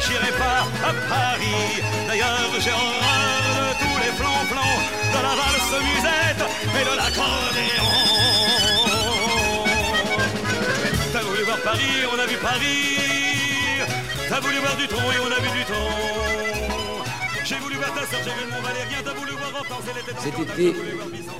j'irai 0.00 0.32
pas 0.38 0.60
à 0.88 0.92
Paris, 1.12 1.82
d'ailleurs 2.08 2.52
j'ai 2.58 2.70
horreur 2.70 3.52
de 3.58 3.74
tous 3.82 3.98
les 4.02 4.12
flonflons, 4.16 4.78
de 5.14 5.20
la 5.26 5.34
valse 5.40 5.74
musette 5.88 6.44
et 6.80 6.84
de 6.90 6.94
l'accordéon. 6.96 7.92
T'as 11.12 11.22
voulu 11.22 11.42
voir 11.42 11.58
Paris, 11.58 11.94
on 12.10 12.18
a 12.18 12.26
vu 12.26 12.36
Paris. 12.38 12.98
T'as 14.30 14.40
voulu 14.40 14.56
voir 14.56 14.76
du 14.76 14.88
tronc 14.88 15.12
et 15.12 15.18
on 15.20 15.30
a 15.30 15.40
vu 15.40 15.50
du 15.58 15.64
tronc. 15.66 16.41
Cet 20.18 20.38
été, 20.38 20.74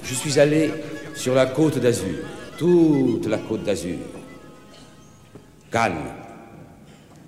je 0.02 0.14
suis 0.14 0.38
allé 0.38 0.72
sur 1.14 1.34
la 1.34 1.46
côte 1.46 1.78
d'Azur, 1.78 2.18
toute 2.58 3.26
la 3.26 3.38
côte 3.38 3.62
d'Azur. 3.62 3.98
Cannes, 5.70 6.14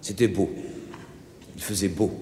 c'était 0.01 0.29
beau, 0.29 0.51
il 1.57 1.63
faisait 1.63 1.89
beau, 1.89 2.13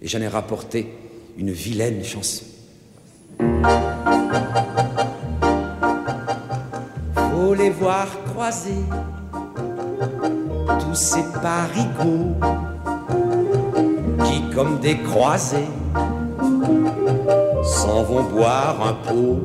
et 0.00 0.08
j'en 0.08 0.20
ai 0.20 0.28
rapporté 0.28 0.92
une 1.36 1.52
vilaine 1.52 2.02
chanson. 2.04 2.44
Faut 7.14 7.54
les 7.54 7.70
voir 7.70 8.08
croiser, 8.24 8.82
tous 10.80 10.94
ces 10.94 11.22
parigots, 11.40 12.34
comme 14.54 14.78
des 14.78 14.96
croisés 14.98 15.70
s'en 17.64 18.02
vont 18.02 18.22
boire 18.24 18.76
un 18.82 18.94
pot. 18.94 19.40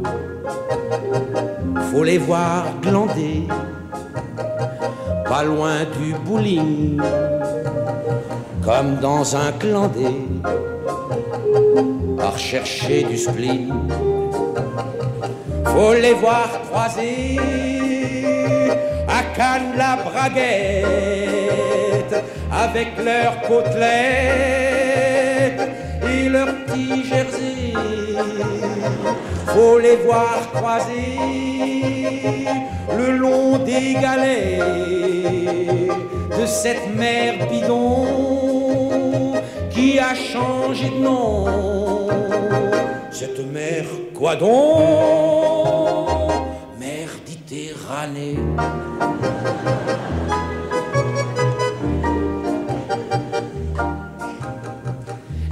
Faut 1.91 2.03
les 2.03 2.17
voir 2.17 2.65
glander, 2.81 3.47
pas 5.25 5.43
loin 5.43 5.85
du 5.99 6.13
bowling, 6.25 7.01
comme 8.63 8.95
dans 9.01 9.35
un 9.35 9.51
clandé, 9.53 10.15
à 12.19 12.29
rechercher 12.29 13.03
du 13.03 13.17
spleen. 13.17 13.73
Faut 15.65 15.93
les 15.93 16.13
voir 16.13 16.47
croiser 16.69 17.39
à 19.07 19.23
Cannes 19.35 19.73
la 19.77 19.95
braguette 19.97 20.93
avec 22.51 22.97
leurs 23.03 23.41
côtelettes 23.41 23.83
et 26.07 26.29
leurs 26.29 26.53
petits 26.65 27.03
jerseys. 27.03 27.73
Faut 29.47 29.79
les 29.79 29.97
voir 29.97 30.51
croiser 30.53 31.17
le 32.97 33.11
long 33.17 33.57
des 33.59 33.93
galets 33.93 34.59
de 36.39 36.45
cette 36.45 36.95
mer 36.95 37.47
bidon 37.49 38.05
qui 39.69 39.99
a 39.99 40.15
changé 40.15 40.89
de 40.89 40.99
nom. 41.03 41.45
Cette 43.11 43.45
mer 43.51 43.85
quoi 44.13 44.35
donc? 44.35 46.22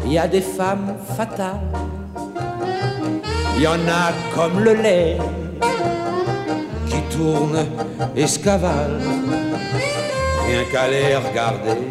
Il 0.05 0.11
y 0.13 0.17
a 0.17 0.27
des 0.27 0.41
femmes 0.41 0.95
fatales, 1.15 1.61
il 3.55 3.61
y 3.61 3.67
en 3.67 3.73
a 3.87 4.11
comme 4.35 4.59
le 4.59 4.73
lait 4.73 5.17
qui 6.87 7.01
tourne 7.15 7.65
et 8.15 8.27
rien 10.47 10.63
qu'à 10.71 10.87
les 10.87 11.15
regarder. 11.15 11.81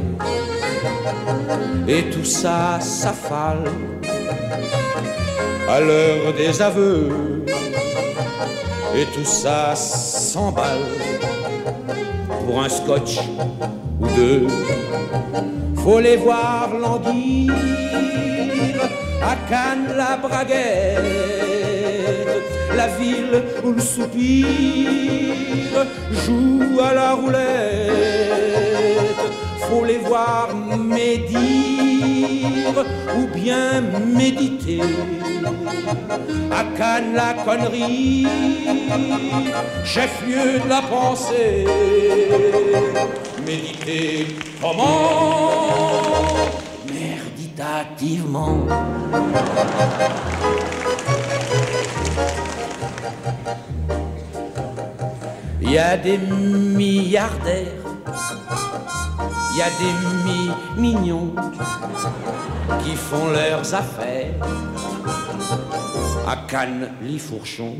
Et 1.88 2.10
tout 2.10 2.24
ça 2.24 2.78
s'affale 2.80 3.64
à 5.68 5.80
l'heure 5.80 6.34
des 6.36 6.60
aveux. 6.60 7.44
Et 8.94 9.06
tout 9.14 9.24
ça 9.24 9.74
s'emballe 10.32 10.86
pour 12.46 12.62
un 12.62 12.68
scotch 12.68 13.18
ou 14.00 14.06
deux. 14.14 14.46
Faut 15.82 15.98
les 15.98 16.16
voir 16.16 16.68
languir 16.72 17.52
à 19.30 19.34
Cannes 19.50 19.88
la 19.96 20.16
braguette, 20.24 21.08
la 22.76 22.86
ville 22.98 23.42
où 23.64 23.72
le 23.72 23.80
soupir 23.80 24.46
joue 26.22 26.78
à 26.80 26.94
la 26.94 27.14
roulette. 27.14 28.00
Faut 29.66 29.84
les 29.84 29.98
voir 29.98 30.54
médire 30.78 31.40
ou 33.18 33.26
bien 33.36 33.80
méditer. 34.20 34.82
À 36.50 36.64
Cannes 36.76 37.14
la 37.14 37.34
connerie, 37.44 38.26
chef-lieu 39.84 40.60
de 40.60 40.68
la 40.68 40.82
pensée. 40.82 41.66
Méditer 43.46 44.26
comment? 44.60 45.24
Merditativement. 46.92 48.66
Il 55.62 55.70
y 55.72 55.78
a 55.78 55.96
des 55.96 56.18
milliardaires, 56.18 57.66
il 59.52 59.58
y 59.58 59.62
a 59.62 59.70
des 59.78 59.94
mi 60.24 60.50
mignons 60.76 61.32
qui 62.82 62.96
font 62.96 63.28
leurs 63.32 63.74
affaires 63.74 64.34
à 66.26 66.36
Cannes, 66.48 66.90
Lifourchon. 67.02 67.74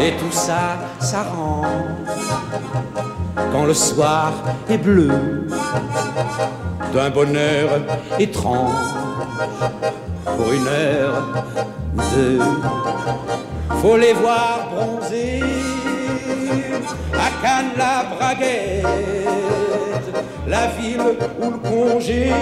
Et 0.00 0.12
tout 0.12 0.32
ça 0.32 0.78
s'arrange 1.00 1.66
quand 3.52 3.64
le 3.64 3.74
soir 3.74 4.32
est 4.68 4.78
bleu 4.78 5.10
d'un 6.92 7.10
bonheur 7.10 7.70
étrange 8.18 8.72
pour 10.24 10.52
une 10.52 10.66
heure 10.66 11.22
ou 11.96 12.00
deux. 12.14 12.40
Faut 13.80 13.96
les 13.96 14.12
voir 14.12 14.68
bronzer 14.70 15.42
à 17.14 17.42
Cannes 17.42 17.72
la 17.76 18.04
braguette, 18.14 18.86
la 20.46 20.66
ville 20.68 21.00
où 21.40 21.50
le 21.50 21.58
congé 21.58 22.32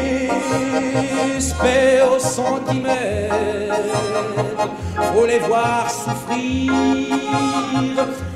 paie 1.61 2.01
au 2.03 2.19
centimètre. 2.19 3.35
Faut 5.13 5.27
les 5.27 5.39
voir 5.41 5.91
souffrir 5.91 6.73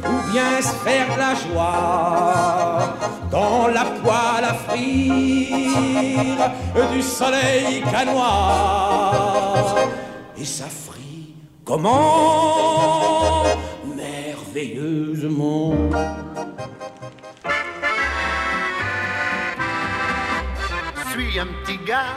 ou 0.06 0.32
bien 0.32 0.60
se 0.60 0.74
faire 0.84 1.16
la 1.18 1.34
joie 1.34 2.96
dans 3.30 3.68
la 3.68 3.84
poêle 3.84 4.44
à 4.44 4.54
frire 4.54 6.50
du 6.92 7.02
soleil 7.02 7.82
canois. 7.90 9.12
Et 10.38 10.44
ça 10.44 10.66
frit 10.66 11.34
comment? 11.64 13.44
Merveilleusement. 13.96 15.72
Suis 21.14 21.38
un 21.38 21.46
petit 21.46 21.78
gars, 21.78 22.16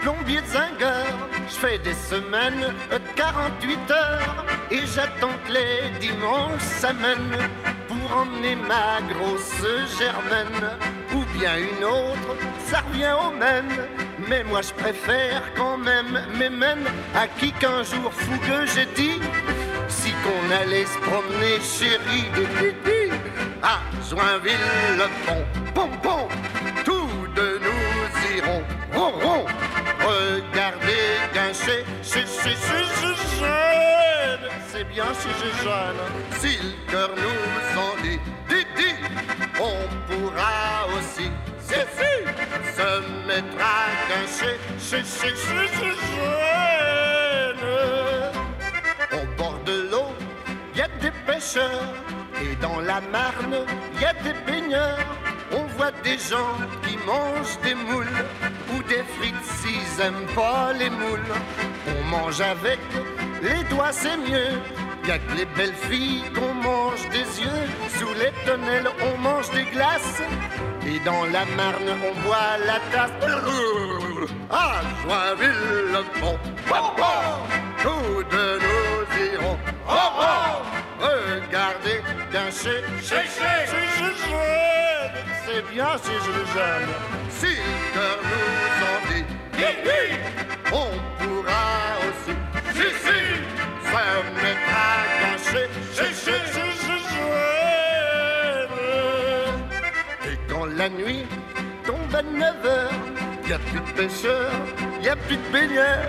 plombier 0.00 0.40
de 0.40 0.46
zingueur. 0.46 1.16
Je 1.48 1.54
fais 1.54 1.78
des 1.78 1.94
semaines, 1.94 2.74
euh, 2.92 2.98
48 3.16 3.90
heures. 3.90 4.44
Et 4.70 4.80
j'attends 4.94 5.36
que 5.46 5.52
les 5.52 5.98
dimanches 5.98 6.60
s'amènent 6.60 7.38
pour 7.88 8.16
emmener 8.16 8.56
ma 8.56 9.00
grosse 9.12 9.64
germaine. 9.98 10.62
Ou 11.14 11.38
bien 11.38 11.56
une 11.56 11.84
autre, 11.84 12.36
ça 12.66 12.82
revient 12.88 13.14
au 13.26 13.30
même. 13.30 13.72
Mais 14.28 14.44
moi 14.44 14.60
je 14.62 14.72
préfère 14.72 15.42
quand 15.56 15.78
même 15.78 16.20
mes 16.38 16.50
mènes 16.50 16.88
à 17.14 17.26
qui 17.26 17.52
qu'un 17.52 17.82
jour 17.82 18.12
fougueux 18.12 18.66
j'ai 18.74 18.86
dit 18.94 19.20
si 19.88 20.12
qu'on 20.22 20.50
allait 20.50 20.86
se 20.86 20.98
promener, 20.98 21.60
chérie, 21.60 22.28
di, 22.34 22.72
di, 22.84 23.12
à 23.62 23.80
Joinville-le-Pont, 24.08 25.44
pom, 25.74 25.90
pom, 26.02 26.28
tous 26.28 26.28
de 26.28 26.30
nous 26.32 26.43
rond, 28.94 29.12
rond, 29.20 29.44
regardez 30.00 31.04
chez, 31.52 31.84
chez, 32.02 32.26
chez, 32.26 32.56
jeune, 33.38 34.50
c'est 34.68 34.84
bien 34.84 35.06
chez, 35.14 35.34
chez 35.40 35.52
jeune, 35.62 36.02
si 36.38 36.58
le 36.58 36.90
cœur 36.90 37.10
nous 37.16 37.80
en 37.80 38.02
dit, 38.02 38.18
dit, 38.76 38.96
on 39.60 39.76
pourra 40.06 40.86
aussi, 40.96 41.30
si, 41.60 41.74
si, 41.74 42.12
se 42.76 42.90
mettre 43.26 43.56
à 43.60 43.86
chez, 44.26 44.56
chez, 44.78 45.04
chez, 45.04 45.34
jeune. 45.36 45.64
Au 49.12 49.24
bord 49.36 49.58
de 49.64 49.76
l'eau, 49.90 50.10
il 50.72 50.78
y 50.78 50.82
a 50.82 50.88
des 51.00 51.12
pêcheurs. 51.26 51.94
Et 52.42 52.56
dans 52.56 52.80
la 52.80 53.00
Marne, 53.12 53.64
il 53.94 54.00
y 54.02 54.04
a 54.04 54.12
des 54.12 54.34
baigneurs. 54.46 54.98
On 55.52 55.64
voit 55.76 55.92
des 56.02 56.18
gens 56.18 56.58
qui 56.82 56.96
mangent 57.06 57.58
des 57.62 57.74
moules 57.74 58.06
ou 58.42 58.43
des 58.88 59.02
frites 59.16 59.44
s'ils 59.58 60.04
aiment 60.04 60.26
pas 60.34 60.72
les 60.72 60.90
moules. 60.90 61.32
On 61.88 62.04
mange 62.08 62.40
avec 62.40 62.78
les 63.42 63.62
doigts, 63.64 63.92
c'est 63.92 64.16
mieux. 64.16 64.60
Y 65.06 65.10
a 65.10 65.18
que 65.18 65.34
les 65.36 65.44
belles 65.44 65.78
filles 65.88 66.24
qu'on 66.34 66.54
mange 66.54 67.08
des 67.10 67.26
yeux. 67.42 67.66
Sous 67.98 68.14
les 68.14 68.32
tonnelles, 68.46 68.88
on 69.02 69.18
mange 69.18 69.50
des 69.50 69.64
glaces. 69.64 70.22
Et 70.86 70.98
dans 71.04 71.24
la 71.26 71.44
Marne, 71.56 71.90
on 72.08 72.14
boit 72.26 72.56
la 72.66 72.78
tasse. 72.90 73.10
Ah, 74.50 74.80
Joinville, 75.02 75.92
le 75.92 76.20
pont. 76.20 76.38
Tous 77.82 78.24
de 78.34 78.58
nous 78.64 79.34
irons. 79.34 79.58
Regardez 80.98 82.00
d'un 82.32 82.50
chez, 82.50 82.82
chez, 83.02 83.26
chez. 83.36 83.66
C'est 85.46 85.64
bien 85.72 85.92
chez 86.04 86.18
chez 86.24 86.44
jeune. 86.54 86.88
Si 87.28 87.46
le 87.46 87.84
cœur 87.94 88.18
nous 88.22 88.73
on 90.72 90.90
pourra 91.18 91.98
aussi, 92.00 92.34
si, 92.74 92.88
si, 93.04 93.20
se 93.84 94.42
mettre 94.42 94.70
à 94.74 95.04
gâcher. 95.20 95.68
Et 100.26 100.38
quand 100.48 100.66
la 100.66 100.88
nuit 100.88 101.26
tombe 101.86 102.14
à 102.14 102.22
9 102.22 102.66
heures, 102.66 102.90
y 103.48 103.52
a 103.52 103.58
plus 103.58 103.80
de 103.80 103.92
pêcheurs, 103.96 104.50
y 105.02 105.08
a 105.08 105.16
plus 105.16 105.36
de 105.36 105.52
baigneurs, 105.52 106.08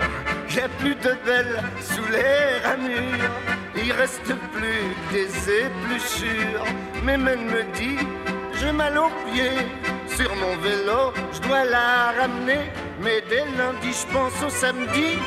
y 0.54 0.60
a 0.60 0.68
plus 0.80 0.94
de 0.94 1.14
belles 1.24 1.62
sous 1.80 2.06
les 2.10 2.66
ramures. 2.66 3.30
Il 3.76 3.92
reste 3.92 4.32
plus 4.54 4.86
des 5.12 5.28
épluchures. 5.62 6.64
Mais 7.04 7.18
même 7.18 7.44
me 7.44 7.62
dit, 7.74 7.98
j'ai 8.58 8.72
mal 8.72 8.96
aux 8.98 9.10
pieds. 9.30 9.66
Sur 10.16 10.34
mon 10.34 10.56
vélo, 10.56 11.12
je 11.32 11.40
dois 11.46 11.64
la 11.64 12.12
ramener. 12.18 12.70
Mais 13.06 13.22
dès 13.30 13.44
lundi, 13.56 13.92
je 13.92 14.12
pense 14.12 14.32
au 14.44 14.50
samedi. 14.50 15.20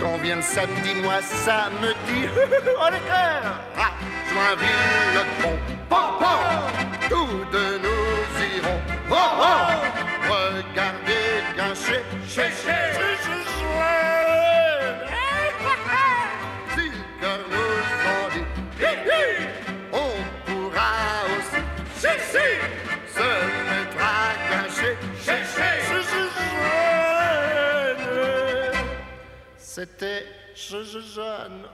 Quand 0.00 0.16
vient 0.22 0.36
le 0.36 0.42
samedi, 0.42 0.94
moi 1.02 1.20
ça 1.20 1.68
me 1.82 1.88
dit 2.06 2.26
Oh 2.80 2.88
le 2.90 3.00
cœur 3.06 3.60
Ah, 3.76 3.92
Joinville, 4.30 5.12
le 5.16 5.42
pont, 5.42 5.58
pom, 5.90 6.24
Tous 7.10 7.44
de 7.54 7.64
nous 7.84 8.32
irons. 8.56 8.80
Oh, 9.10 9.14
oh 9.14 9.72
Regardez 10.30 11.28
Guinchet, 11.54 12.02
chez, 12.26 12.44
chez, 12.44 12.78
chez, 12.96 13.16
chez, 13.24 13.42
Si 16.74 16.86
le 16.88 17.02
cœur 17.20 17.40
nous 17.50 17.82
en 18.08 18.24
dit 18.32 18.46
On 19.92 20.12
pourra 20.46 20.92
aussi 21.36 21.60
Si, 21.94 22.12
si 22.32 22.81
C'était 29.74 30.26
je, 30.54 30.84
je, 30.84 30.98
Jeanne. 31.14 31.64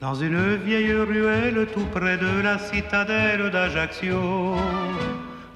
Dans 0.00 0.14
une 0.14 0.56
vieille 0.56 0.94
ruelle 0.94 1.66
tout 1.74 1.84
près 1.92 2.16
de 2.16 2.40
la 2.40 2.58
citadelle 2.60 3.50
d'Ajaccio, 3.50 4.56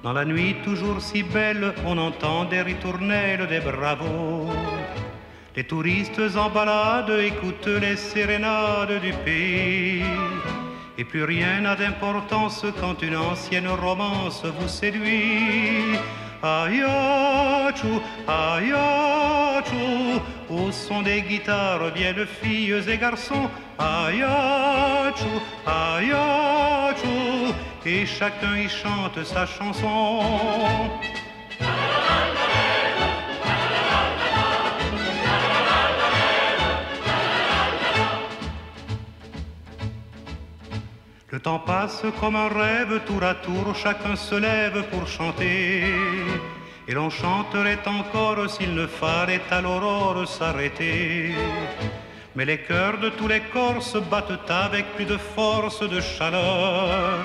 dans 0.03 0.13
la 0.13 0.27
nuit 0.27 0.57
toujours 0.63 1.01
si 1.01 1.23
belle, 1.23 1.73
on 1.87 1.97
entend 1.97 2.45
des 2.45 2.61
ritournelles 2.61 3.47
des 3.47 3.61
bravos. 3.61 4.60
Les 5.61 5.67
touristes 5.67 6.23
en 6.37 6.49
balade 6.49 7.11
écoutent 7.11 7.67
les 7.67 7.95
sérénades 7.95 8.99
du 9.03 9.13
pays. 9.13 10.03
Et 10.97 11.05
plus 11.05 11.23
rien 11.23 11.61
n'a 11.61 11.77
d'importance 11.77 12.65
quand 12.81 13.03
une 13.03 13.19
ancienne 13.19 13.69
romance 13.69 14.43
vous 14.43 14.69
séduit. 14.69 15.99
Ayachu, 16.43 17.93
ayachu, 18.27 19.85
au 20.49 20.73
son 20.73 21.03
des 21.03 21.21
guitares 21.21 21.93
viennent 21.95 22.25
filles 22.25 22.83
et 22.89 22.97
garçons. 22.97 23.51
Ayachu, 23.79 25.35
ayachu, 25.67 27.53
et 27.85 28.07
chacun 28.07 28.57
y 28.57 28.67
chante 28.67 29.23
sa 29.25 29.45
chanson. 29.45 30.23
Le 41.33 41.39
temps 41.39 41.61
passe 41.61 42.03
comme 42.19 42.35
un 42.35 42.49
rêve, 42.49 43.03
tour 43.07 43.23
à 43.23 43.35
tour, 43.35 43.73
chacun 43.77 44.17
se 44.17 44.35
lève 44.35 44.83
pour 44.91 45.07
chanter. 45.07 45.85
Et 46.89 46.93
l'on 46.93 47.09
chanterait 47.09 47.79
encore 47.87 48.51
s'il 48.51 48.75
ne 48.75 48.89
fallait 48.89 49.41
à 49.49 49.61
l'aurore 49.61 50.27
s'arrêter. 50.27 51.33
Mais 52.35 52.45
les 52.45 52.59
cœurs 52.59 52.99
de 52.99 53.11
tous 53.11 53.29
les 53.29 53.43
corps 53.53 53.81
se 53.81 53.99
battent 53.99 54.51
avec 54.51 54.87
plus 54.97 55.05
de 55.05 55.17
force, 55.17 55.89
de 55.89 56.01
chaleur. 56.01 57.19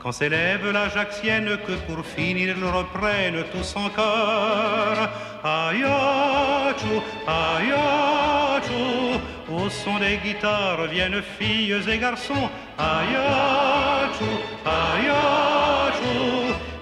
Quand 0.00 0.12
s'élève 0.12 0.70
la 0.70 0.88
jaxienne 0.88 1.58
que 1.66 1.72
pour 1.86 2.06
finir 2.06 2.56
ils 2.56 2.64
reprennent 2.64 3.42
tous 3.52 3.74
en 3.74 3.88
cœur. 3.88 5.10
Ayachu, 5.42 6.94
ayachu, 7.26 9.18
au 9.50 9.68
son 9.68 9.98
des 9.98 10.18
guitares 10.18 10.86
viennent 10.90 11.22
filles 11.38 11.76
et 11.88 11.98
garçons. 11.98 12.48
Ayachu, 12.78 14.30
ayachu, 14.64 16.16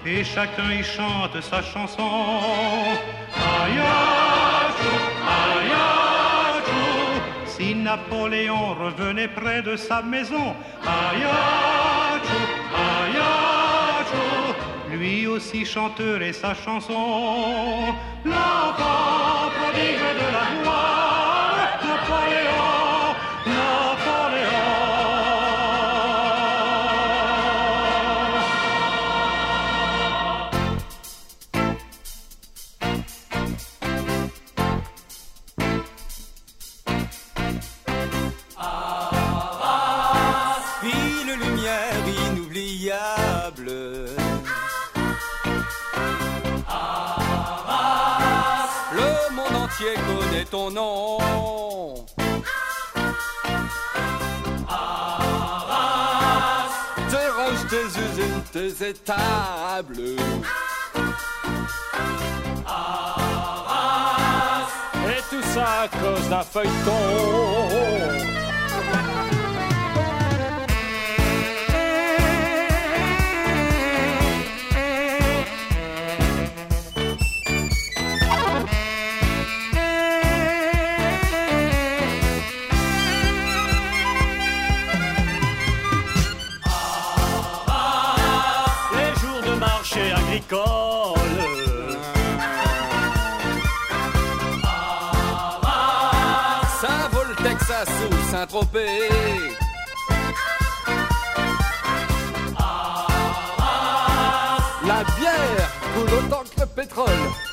et 0.05 0.23
chacun 0.23 0.71
y 0.71 0.83
chante 0.83 1.41
sa 1.41 1.61
chanson. 1.61 2.09
Ayachu, 3.35 4.93
ayachu, 5.39 6.81
si 7.45 7.75
Napoléon 7.75 8.73
revenait 8.75 9.27
près 9.27 9.61
de 9.61 9.75
sa 9.75 10.01
maison. 10.01 10.55
Ayachu, 10.83 12.39
ayachu, 12.87 14.25
lui 14.91 15.27
aussi 15.27 15.65
chanterait 15.65 16.33
sa 16.33 16.53
chanson. 16.53 17.95
L'enfant 18.25 19.49
prodigue 19.57 20.07
de 20.21 20.27
la 20.37 20.45
gloire, 20.61 20.90
Et 65.07 65.23
tout 65.29 65.43
ça 65.53 65.65
à 65.83 65.87
cause 65.87 66.29
d'un 66.29 66.43
feuilleton. 66.43 66.91
Agricole. 90.31 90.61
Ça 96.79 97.09
vaut 97.11 97.23
le 97.27 97.35
Texas 97.43 97.89
ou 98.09 98.31
Saint-Tropez. 98.31 99.09
La 104.87 105.03
bière 105.19 105.71
coule 105.93 106.13
autant 106.13 106.43
que 106.43 106.61
le 106.61 106.65
pétrole. 106.67 107.50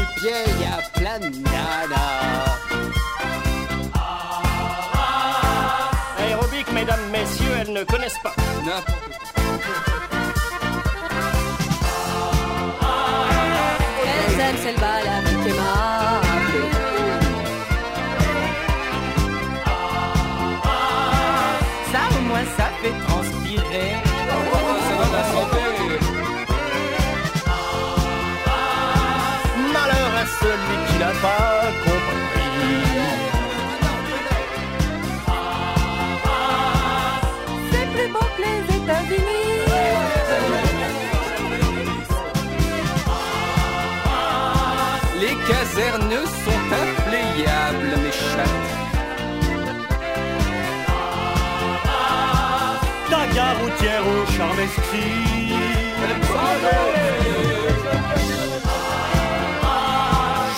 Toi, 0.00 0.14
c'est 0.20 0.20
le 0.20 0.20
pied, 0.20 0.52
y 0.60 0.64
a 0.64 0.90
plein 0.98 1.18
de 1.18 1.36
nanas. 1.36 2.58
Aérobic, 6.18 6.72
mesdames, 6.72 7.10
messieurs, 7.10 7.56
elles 7.60 7.72
ne 7.72 7.84
connaissent 7.84 8.18
pas. 8.22 8.34
N'importe 8.64 8.99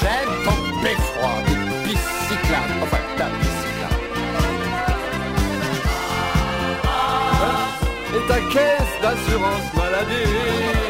J'aime 0.00 0.34
ton 0.44 0.58
beffroi 0.82 1.34
de. 1.46 1.54
Enfin, 2.82 3.02
ta 3.16 3.26
bicyclable. 3.38 4.06
Et 8.14 8.26
ta 8.28 8.38
caisse 8.52 8.94
d'assurance 9.02 9.68
maladie. 9.74 10.81